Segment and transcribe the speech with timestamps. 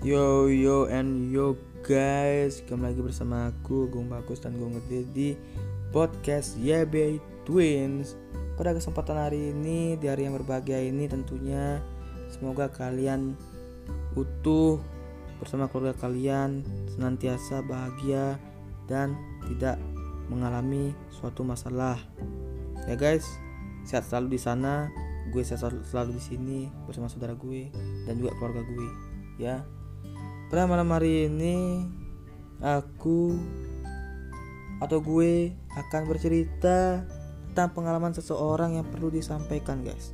[0.00, 5.28] Yo yo and yo guys, kembali lagi bersama aku Gung Bagus dan Gung Gede di
[5.92, 8.16] podcast YB Twins.
[8.56, 11.84] Pada kesempatan hari ini di hari yang berbahagia ini tentunya
[12.32, 13.36] semoga kalian
[14.16, 14.80] utuh
[15.36, 16.64] bersama keluarga kalian
[16.96, 18.40] senantiasa bahagia
[18.88, 19.12] dan
[19.52, 19.76] tidak
[20.32, 22.00] mengalami suatu masalah.
[22.88, 23.28] Ya guys,
[23.84, 24.88] sehat selalu di sana.
[25.28, 26.58] Gue sehat selalu, di sini
[26.88, 27.68] bersama saudara gue
[28.08, 28.88] dan juga keluarga gue.
[29.36, 29.60] Ya,
[30.50, 31.86] pada malam hari ini
[32.58, 33.38] aku
[34.82, 37.06] atau gue akan bercerita
[37.54, 40.10] tentang pengalaman seseorang yang perlu disampaikan, guys.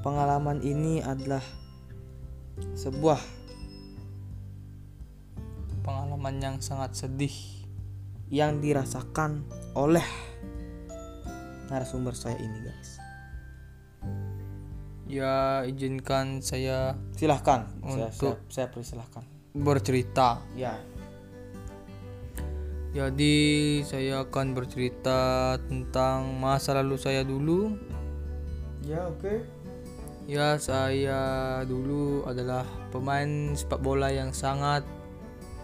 [0.00, 1.44] Pengalaman ini adalah
[2.80, 3.20] sebuah
[5.84, 7.36] pengalaman yang sangat sedih
[8.32, 9.44] yang dirasakan
[9.76, 10.04] oleh
[11.68, 13.03] narasumber saya ini, guys.
[15.04, 19.22] Ya izinkan saya Silahkan, saya, saya, Untuk- saya persilahkan.
[19.54, 20.74] bercerita Ya,
[22.94, 23.36] jadi
[23.82, 27.74] saya akan bercerita tentang masa lalu saya dulu
[28.82, 29.42] ya oke.
[30.30, 31.20] ya saya
[31.66, 32.62] dulu adalah
[32.94, 34.86] pemain sepak bola yang sangat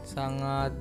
[0.03, 0.75] sangat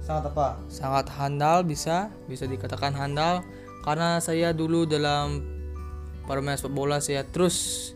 [0.00, 0.48] Sangat apa?
[0.72, 3.44] sangat handal bisa bisa dikatakan handal
[3.84, 5.44] karena saya dulu dalam
[6.30, 7.90] permainan sepak bola saya terus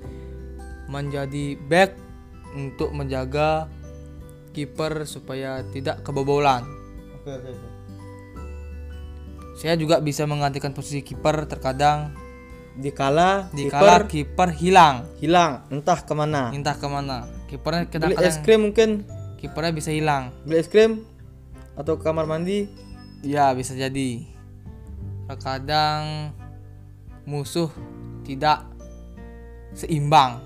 [0.90, 1.94] menjadi back
[2.58, 3.70] untuk menjaga
[4.50, 6.66] kiper supaya tidak kebobolan.
[7.22, 7.68] Oke, oke, oke.
[9.54, 12.10] Saya juga bisa menggantikan posisi kiper terkadang
[12.74, 16.50] Dikala dikala kiper kiper hilang hilang, entah ke mana.
[16.50, 19.06] entah ke mana kipernya Beli es krim mungkin,
[19.38, 21.06] kipernya bisa hilang beli es krim
[21.78, 22.66] atau ke kamar mandi.
[23.22, 24.26] ya bisa jadi
[25.30, 26.34] terkadang
[27.22, 27.70] musuh
[28.24, 28.64] tidak
[29.72, 30.40] seimbang.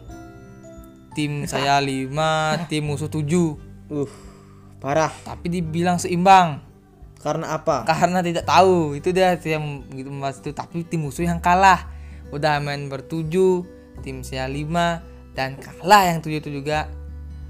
[1.14, 4.04] Tim saya 5 tim musuh 7 Uh,
[4.78, 5.08] parah.
[5.24, 6.60] tapi dibilang seimbang.
[7.18, 7.82] Karena apa?
[7.88, 8.92] karena tidak tahu.
[8.94, 10.52] Itu dia yang gitu membahas itu.
[10.52, 11.88] Tapi tim musuh yang kalah.
[12.28, 13.64] Udah main bertujuh
[14.04, 15.00] tim saya 5
[15.32, 16.86] dan kalah yang tujuh itu juga.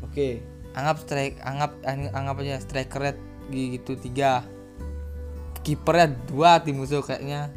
[0.07, 0.41] Oke.
[0.79, 4.47] anggap strike anggap ang- anggap aja striker rate gitu tiga.
[5.67, 7.51] Kipernya dua tim musuh kayaknya.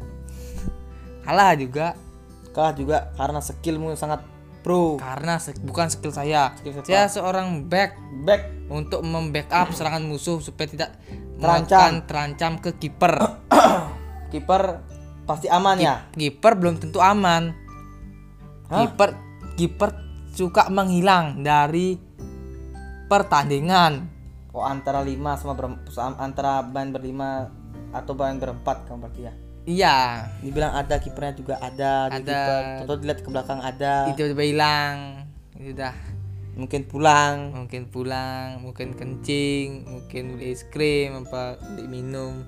[1.24, 1.94] Kalah juga
[2.52, 4.20] Kalah juga karena skillmu sangat
[4.62, 4.94] pro.
[4.94, 10.68] karena se- bukan skill saya Skill saya seorang back Back untuk membackup serangan musuh supaya
[10.68, 10.90] tidak
[11.36, 12.06] Terancam.
[12.06, 13.18] terancam ke kiper
[14.30, 14.62] kiper
[15.24, 16.06] pasti aman ya.
[16.14, 17.50] kiper belum tentu aman
[18.70, 19.18] kiper
[19.56, 19.90] kiper
[20.30, 21.98] suka menghilang dari
[23.06, 24.08] pertandingan
[24.52, 25.80] Oh antara lima sama ber,
[26.20, 27.48] antara main berlima
[27.90, 29.32] atau main berempat kamu berarti ya.
[29.64, 32.10] Iya Dibilang ada kipernya juga ada.
[32.10, 32.42] Ada.
[32.82, 34.10] Atau dilihat ke belakang ada.
[34.10, 35.26] itu tiba hilang
[35.58, 35.94] itu dah
[36.52, 37.56] Mungkin pulang.
[37.56, 42.44] mungkin pulang mungkin kencing mungkin beli es krim apa beli minum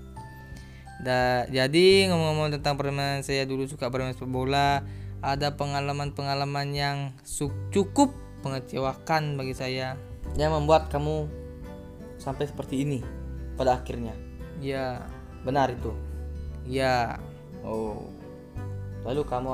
[1.00, 4.84] da, jadi ngomong-ngomong tentang permainan saya dulu suka bermain sepak bola
[5.24, 6.96] ada pengalaman-pengalaman yang
[7.72, 8.12] cukup
[8.44, 9.96] mengecewakan bagi saya
[10.36, 11.24] Yang membuat kamu
[12.20, 13.00] sampai seperti ini
[13.56, 14.12] pada akhirnya.
[14.60, 15.00] ya
[15.44, 15.92] Benar itu.
[16.64, 17.16] Ya
[17.60, 18.04] Oh.
[19.02, 19.50] Lalu kamu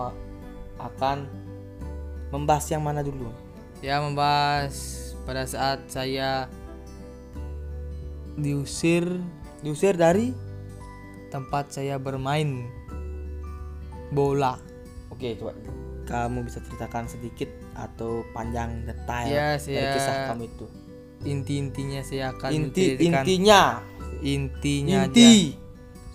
[0.77, 1.19] akan
[2.31, 3.31] membahas yang mana dulu?
[3.81, 4.77] ya membahas
[5.23, 6.51] pada saat saya
[8.37, 9.05] diusir
[9.61, 10.33] Diusir dari?
[11.31, 12.67] tempat saya bermain
[14.11, 14.59] bola
[15.09, 15.55] Oke, coba
[16.05, 20.67] kamu bisa ceritakan sedikit atau panjang detail Ya, dari saya- kisah kamu itu.
[21.23, 23.79] inti-intinya saya akan Inti intinya,
[24.21, 25.39] intinya aja inti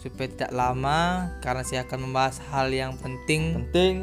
[0.05, 3.95] supaya tidak lama karena saya akan membahas hal yang penting penting.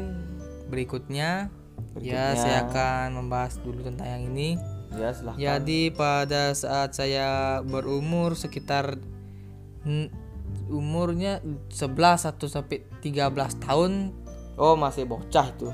[0.67, 1.47] berikutnya.
[1.95, 2.03] Berikutnya.
[2.03, 4.59] Ya, saya akan membahas dulu tentang yang ini.
[4.93, 5.39] Ya, silahkan.
[5.39, 8.99] Jadi pada saat saya berumur sekitar
[10.69, 11.39] umurnya
[11.71, 14.11] 11 atau sampai 13 tahun
[14.53, 15.69] Oh, masih bocah itu.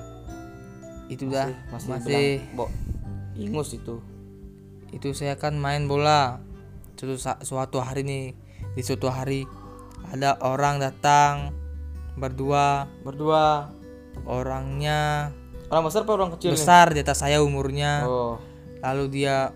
[1.09, 2.69] itu dah Masih, masih, bo
[3.33, 3.97] ingus itu.
[4.93, 6.37] itu saya akan main bola.
[6.95, 8.25] Suatu, suatu hari nih
[8.77, 9.43] di suatu hari
[10.07, 11.51] ada orang datang
[12.15, 12.87] berdua.
[13.03, 13.75] Berdua.
[14.27, 15.31] orangnya
[15.71, 16.55] Orang besar apa orang kecil nih?
[16.59, 18.03] besar di atas saya umurnya.
[18.03, 18.35] Oh,
[18.81, 19.53] lalu dia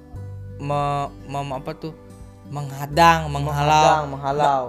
[0.62, 1.92] me, mem- apa tuh?
[2.54, 4.14] Menghadang menghadang, menghalau.
[4.14, 4.66] Menghalau.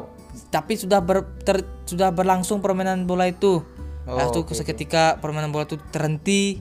[0.51, 3.61] tapi sudah ber, ter- sudah berlangsung permainan bola itu.
[4.09, 6.59] Oh, lalu oke, seketika permainan bola itu terhenti.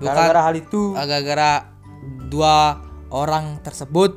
[0.00, 0.96] Bukan Gara-gara hal itu.
[0.96, 1.52] gara-gara
[2.26, 2.82] dua
[3.12, 4.16] orang tersebut.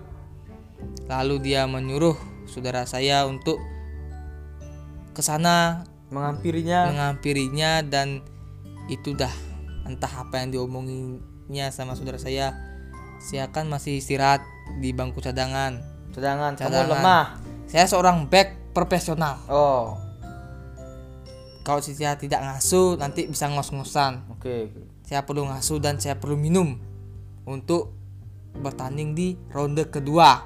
[1.06, 2.18] Lalu dia menyuruh
[2.50, 3.59] saudara saya untuk
[5.15, 8.21] ke sana menghampirinya menghampirinya dan
[8.91, 9.31] itu dah.
[9.88, 12.57] Entah apa yang diomongin beritnya sama saudara saya
[13.21, 14.41] saya kan masih istirahat
[14.81, 15.77] di bangku cadangan.
[16.09, 16.89] Cadangan, kamu Cadangan.
[16.89, 17.25] lemah.
[17.69, 19.38] saya seorang back profesional.
[19.45, 19.94] Oh,
[21.62, 24.25] kalau saya tidak ngasuh nanti bisa ngos-ngosan.
[24.33, 24.73] Oke.
[25.06, 26.81] saya perlu ngasuh dan saya perlu minum
[27.45, 27.94] untuk
[28.57, 30.41] bertanding di ronde kedua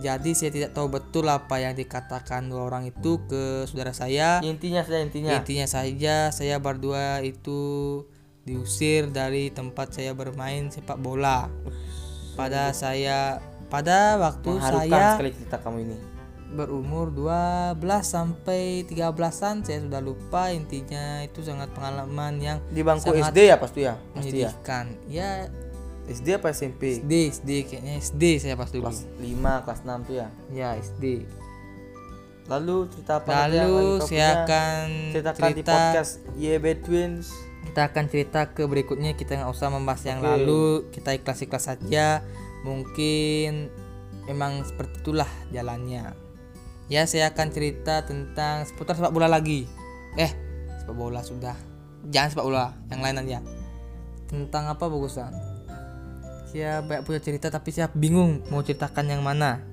[0.00, 4.80] jadi saya tidak tahu betul apa yang dikatakan dua orang itu ke saudara saya Intinya
[4.80, 5.36] saja intinya.
[5.36, 7.60] Intinya saja saya berdua itu
[8.42, 11.52] diusir dari tempat saya bermain sepak bola.
[12.32, 15.98] Pada saya pada waktu saya sekali cerita kamu ini.
[16.52, 23.32] berumur 12 sampai 13-an saya sudah lupa intinya itu sangat pengalaman yang Di bangku Sangat
[23.32, 23.94] SD ya pasti ya?
[24.12, 24.52] Pasti ya.
[25.08, 25.30] Ya
[26.10, 26.98] SD apa SMP?
[26.98, 28.90] SD SD kayaknya SD saya pas dulu.
[28.90, 30.28] Kelas 5, kelas 6 tuh ya.
[30.50, 31.04] Ya SD.
[32.50, 34.84] Lalu cerita apa yang Lalu saya akan
[35.14, 37.26] ceritakan di cerita podcast YB Twins.
[37.62, 40.28] kita akan cerita ke berikutnya kita nggak usah membahas yang Oke.
[40.28, 42.20] lalu kita ikhlas ikhlas saja
[42.66, 43.70] mungkin
[44.26, 46.10] memang seperti itulah jalannya
[46.90, 49.70] ya saya akan cerita tentang seputar sepak bola lagi
[50.18, 50.34] eh
[50.82, 51.54] sepak bola sudah
[52.10, 53.38] jangan sepak bola yang lain aja
[54.26, 55.30] tentang apa bagusan
[56.52, 59.64] saya banyak punya cerita tapi saya bingung mau ceritakan yang mana.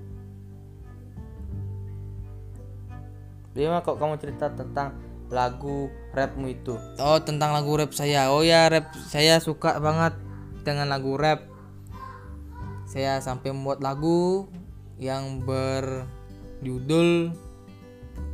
[3.51, 4.95] Bagaimana kok kamu cerita tentang
[5.27, 6.79] lagu rapmu itu?
[7.03, 8.31] Oh tentang lagu rap saya.
[8.31, 10.15] Oh ya rap saya suka banget
[10.63, 11.43] dengan lagu rap.
[12.87, 14.47] Saya sampai membuat lagu
[14.95, 17.35] yang berjudul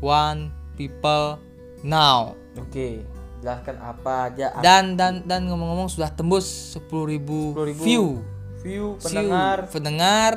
[0.06, 1.42] One People
[1.81, 2.38] Now.
[2.62, 3.01] Oke,
[3.42, 4.53] jelaskan apa aja.
[4.62, 8.34] Dan dan dan ngomong-ngomong sudah tembus 10.000 10.000 view view
[8.65, 9.69] View, pendengar.
[9.69, 10.33] pendengar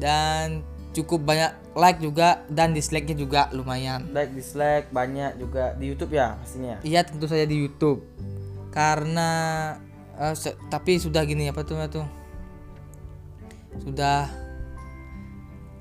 [0.00, 6.10] dan cukup banyak like juga dan dislike-nya juga lumayan like dislike banyak juga di YouTube
[6.10, 6.80] ya pastinya.
[6.82, 8.02] Iya tentu saja di YouTube
[8.72, 9.30] karena
[10.16, 12.06] eh, se- tapi sudah gini apa tuh tuh
[13.78, 14.26] sudah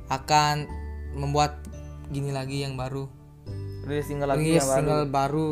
[0.10, 0.66] akan
[1.16, 1.58] membuat
[2.10, 3.10] gini lagi yang baru
[3.86, 4.78] Rilis single lagi rilis yang baru.
[4.78, 5.46] single baru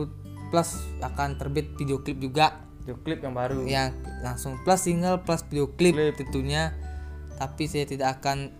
[0.49, 0.69] plus
[1.01, 3.67] akan terbit video klip juga Video klip yang baru.
[3.67, 3.91] yang
[4.23, 6.15] langsung plus single plus video klip Klip.
[6.15, 6.71] tentunya
[7.35, 8.55] tapi saya tidak akan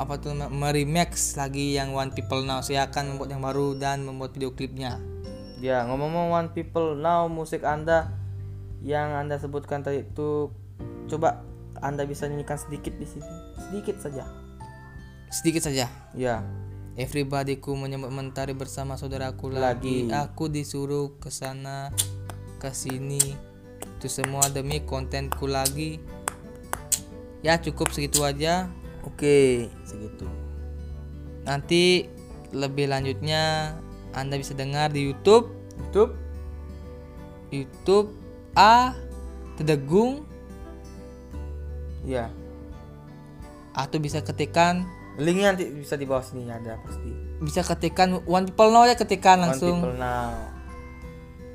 [0.00, 4.32] apa tuh meremix lagi yang One People Now saya akan membuat yang baru dan membuat
[4.32, 4.96] video klipnya
[5.60, 8.10] Ya, ngomong-ngomong One People Now musik Anda
[8.80, 10.48] yang Anda sebutkan tadi itu
[11.06, 11.44] coba
[11.78, 13.28] Anda bisa nyanyikan sedikit di sini.
[13.68, 14.24] Sedikit saja.
[15.28, 16.40] sedikit saja Ya.
[16.92, 20.08] Everybody ku menyambut mentari bersama saudaraku Lagi.
[20.08, 20.12] lagi.
[20.12, 21.88] Aku disuruh ke sana,
[22.62, 23.34] ke sini.
[23.98, 25.98] Itu semua demi kontenku lagi.
[27.42, 28.70] Ya cukup segitu aja.
[29.02, 30.30] Oke, segitu.
[31.42, 32.06] Nanti
[32.54, 33.74] lebih lanjutnya
[34.14, 36.14] Anda bisa dengar di YouTube, YouTube
[37.52, 38.08] YouTube
[38.56, 38.96] A
[39.60, 40.24] Tedegung
[42.06, 42.32] ya.
[43.76, 44.84] atau bisa ketikkan
[45.20, 47.12] Linknya nanti bisa di bawah sini ada pasti.
[47.44, 49.84] bisa ketikkan One People Now ya ketikkan langsung.
[49.84, 50.32] One People Now.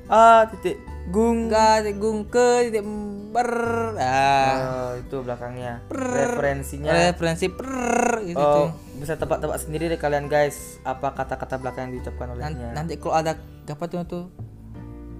[0.06, 0.78] Ah, titik
[1.08, 1.48] gung.
[1.48, 2.84] Enggak, tegung ke titik
[3.32, 3.50] ber.
[3.96, 4.54] Ah.
[4.56, 5.80] Oh, itu belakangnya.
[5.88, 6.92] Referensinya.
[6.92, 12.34] referensi per gitu Oh, bisa tebak-tebak sendiri deh kalian guys apa kata-kata belakang yang diucapkan
[12.34, 12.74] olehnya.
[12.74, 13.38] nanti kalau ada
[13.68, 14.24] apa tuh tuh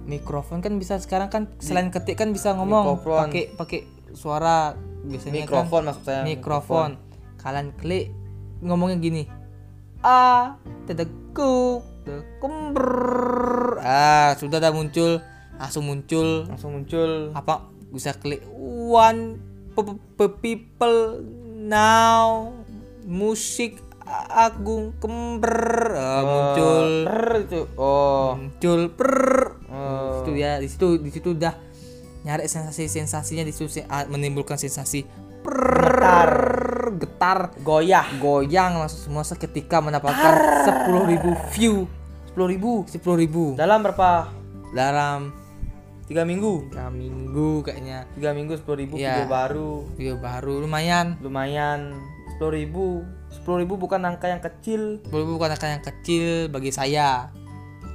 [0.03, 3.29] mikrofon kan bisa sekarang kan selain ketik kan bisa ngomong Mikrofon.
[3.29, 3.79] pakai pakai
[4.11, 4.73] suara
[5.05, 6.17] biasanya mikrofon maksud saya.
[6.17, 6.89] kan mikrofon
[7.37, 8.09] kalian klik
[8.59, 9.23] ngomongnya gini
[10.01, 10.57] a
[10.89, 15.21] tedeku tekumber ah sudah dah muncul
[15.59, 17.29] langsung muncul Langsung muncul.
[17.31, 18.39] apa bisa klik
[18.87, 19.35] one
[19.71, 19.85] pe-
[20.15, 21.19] pe- people
[21.59, 22.49] now
[23.03, 23.77] musik
[24.27, 27.61] agung kember Ah, muncul Brrr, itu.
[27.75, 28.33] Oh.
[28.33, 29.13] muncul per
[29.67, 30.23] Oh.
[30.23, 31.53] itu ya di situ di situ udah
[32.19, 33.69] nyari sensasi sensasinya di situ
[34.07, 35.05] menimbulkan sensasi
[35.39, 36.31] Getar.
[36.95, 38.05] getar Goyah.
[38.17, 40.33] goyang langsung semua seketika mendapatkan
[40.89, 41.21] 10.000
[41.53, 41.85] view
[42.29, 44.29] 10.000 10.000 Dalam berapa?
[44.69, 45.33] dalam
[46.09, 46.73] Tiga minggu.
[46.73, 49.13] tiga minggu kayaknya Tiga minggu 10.000 Iya.
[49.21, 49.71] video baru.
[49.93, 51.93] video baru lumayan Lumayan.
[52.41, 53.05] 10.000
[53.45, 55.05] 10.000 bukan angka yang kecil.
[55.05, 57.29] 10.000 bukan angka yang kecil bagi saya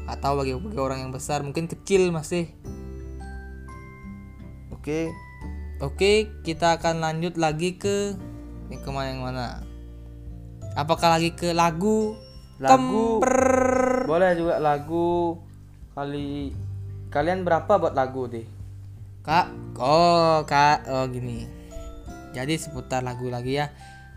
[0.05, 2.53] atau bagi bagi orang yang besar mungkin kecil masih
[4.71, 5.09] Oke.
[5.81, 8.13] Oke, kita akan lanjut lagi ke
[8.69, 9.65] ini ke mana yang mana?
[10.77, 12.15] Apakah lagi ke lagu?
[12.61, 13.19] Lagu.
[13.25, 14.05] Kemper.
[14.05, 15.41] Boleh juga lagu
[15.97, 16.53] kali
[17.15, 18.43] kalian berapa buat lagu deh?
[19.23, 19.47] Kak,
[19.79, 21.47] oh kak, oh gini.
[22.35, 23.71] Jadi seputar lagu lagi ya.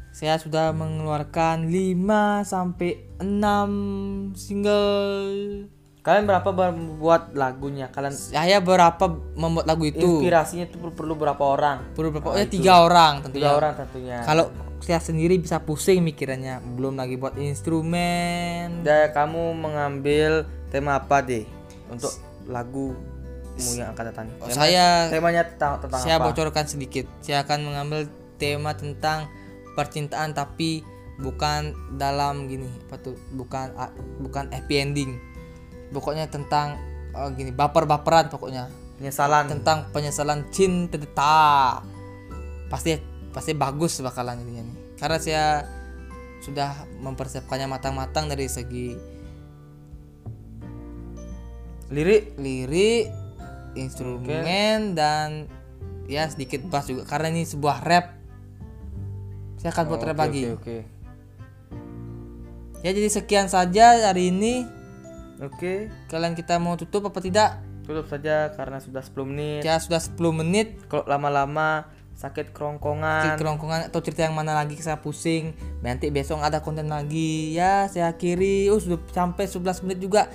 [0.09, 5.69] Saya sudah mengeluarkan 5 sampai 6 single
[6.01, 7.93] Kalian berapa membuat lagunya?
[7.93, 11.93] Kalian saya berapa membuat lagu itu inspirasinya itu perlu- perlu berapa orang?
[11.93, 14.17] perlu berapa oh, ya tiga orang tentunya Tiga orang tentunya.
[14.25, 14.49] kalau
[14.81, 21.45] saya sendiri bisa pusing mikirannya belum lagi buat instrumen Dan kamu mengambil tema apa deh
[21.91, 22.09] untuk
[22.47, 24.25] lagumu yang akan datang?
[24.39, 26.25] Oh, Tema- saya temanya tentang, tentang saya apa?
[26.31, 27.05] bocorkan sedikit.
[27.21, 29.29] Saya akan mengambil tema tentang
[29.73, 30.81] percintaan tapi
[31.21, 32.69] bukan dalam gini.
[32.87, 33.17] Apa tuh?
[33.33, 33.73] Bukan
[34.23, 35.11] bukan happy ending.
[35.91, 36.77] Pokoknya tentang
[37.13, 38.69] oh, gini baper-baperan pokoknya.
[38.97, 39.45] Penyesalan.
[39.45, 41.77] tentang penyesalan cinta.
[42.65, 42.97] Pasti
[43.29, 44.77] pasti bagus bakalan ini nih.
[44.97, 45.45] Karena saya
[46.41, 49.16] sudah mempersiapkannya matang-matang dari segi
[51.87, 52.35] Lirik.
[52.35, 53.07] lirik
[53.77, 55.45] instrumen dan
[56.09, 58.17] ya sedikit bass juga karena ini sebuah rap.
[59.61, 60.49] Saya akan buat Oh, rap lagi.
[60.49, 60.77] Oke, oke.
[62.85, 64.65] ya jadi sekian saja hari ini.
[65.37, 67.61] Oke, kalian kita mau tutup apa tidak?
[67.85, 69.61] Tutup saja karena sudah 10 menit.
[69.61, 70.81] ya sudah 10 menit.
[70.89, 73.21] Kalau lama-lama sakit kerongkongan.
[73.23, 75.53] Cerita kerongkongan atau cerita yang mana lagi saya pusing.
[75.85, 77.53] Nanti besok ada konten lagi.
[77.53, 78.73] Ya saya akhiri.
[78.73, 80.25] Oh sudah sampai 11 menit juga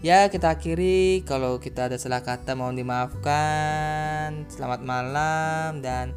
[0.00, 1.22] ya kita akhiri.
[1.26, 4.46] Kalau kita ada salah kata mohon dimaafkan.
[4.50, 6.14] Selamat malam dan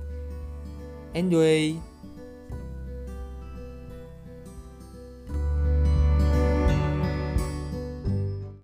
[1.13, 1.90] enjoy